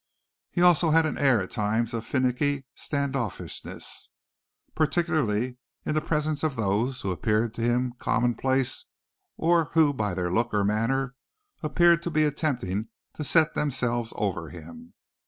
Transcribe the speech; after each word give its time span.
He 0.49 0.63
also 0.63 0.89
had 0.89 1.05
an 1.05 1.19
air 1.19 1.43
at 1.43 1.51
times 1.51 1.93
of 1.93 2.03
finicky 2.03 2.65
standoffishness, 2.75 4.09
particularly 4.73 5.57
in 5.85 5.93
the 5.93 6.01
presence 6.01 6.41
of 6.41 6.55
those 6.55 7.01
who 7.01 7.11
appeared 7.11 7.53
to 7.53 7.61
him 7.61 7.93
commonplace 7.99 8.87
or 9.37 9.65
who 9.73 9.93
by 9.93 10.15
their 10.15 10.31
look 10.33 10.55
or 10.55 10.63
manner 10.63 11.13
appeared 11.61 12.01
to 12.01 12.09
be 12.09 12.23
attempting 12.23 12.87
to 13.13 13.23
set 13.23 13.53
themselves 13.53 14.11
over 14.15 14.49
him. 14.49 14.95